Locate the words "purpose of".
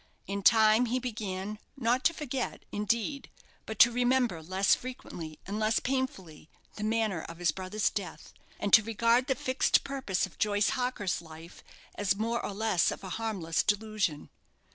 9.83-10.39